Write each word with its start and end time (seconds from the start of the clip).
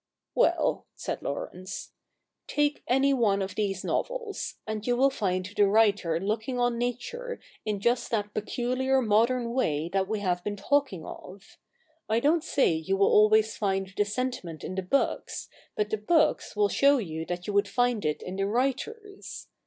'Well,' 0.33 0.87
said 0.95 1.21
Laurence,' 1.21 1.91
take 2.47 2.81
any 2.87 3.13
one 3.13 3.39
of 3.43 3.53
these 3.53 3.83
novels, 3.83 4.55
and 4.65 4.87
you 4.87 4.97
will 4.97 5.11
find 5.11 5.47
the 5.55 5.67
writer 5.67 6.19
looking 6.19 6.59
on 6.59 6.79
Nature 6.79 7.39
in 7.65 7.79
just 7.79 8.09
that 8.09 8.33
peculiar 8.33 8.99
modern 9.03 9.53
way 9.53 9.89
that 9.89 10.07
we 10.07 10.21
have 10.21 10.43
been 10.43 10.55
talking 10.55 11.05
of. 11.05 11.59
I 12.09 12.19
don't 12.19 12.43
say 12.43 12.71
you 12.73 12.97
will 12.97 13.11
always 13.11 13.55
find 13.55 13.93
the 13.95 14.05
sentiment 14.05 14.63
in 14.63 14.73
the 14.73 14.81
books, 14.81 15.49
but 15.75 15.91
the 15.91 15.97
books 15.99 16.55
will 16.55 16.67
show 16.69 16.97
you 16.97 17.23
that 17.27 17.45
you 17.45 17.53
would 17.53 17.67
find 17.67 18.03
it 18.03 18.23
in 18.23 18.37
the 18.37 18.47
writers. 18.47 19.49